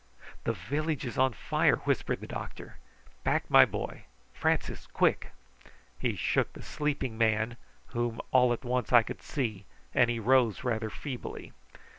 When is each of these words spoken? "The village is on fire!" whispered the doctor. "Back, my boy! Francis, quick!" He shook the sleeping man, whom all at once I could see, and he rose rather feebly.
"The 0.45 0.53
village 0.53 1.05
is 1.05 1.19
on 1.19 1.31
fire!" 1.33 1.75
whispered 1.75 2.21
the 2.21 2.25
doctor. 2.25 2.77
"Back, 3.23 3.47
my 3.51 3.65
boy! 3.65 4.05
Francis, 4.33 4.87
quick!" 4.87 5.31
He 5.99 6.15
shook 6.15 6.53
the 6.53 6.63
sleeping 6.63 7.19
man, 7.19 7.55
whom 7.89 8.19
all 8.31 8.51
at 8.51 8.65
once 8.65 8.91
I 8.91 9.03
could 9.03 9.21
see, 9.21 9.65
and 9.93 10.09
he 10.09 10.19
rose 10.19 10.63
rather 10.63 10.89
feebly. 10.89 11.51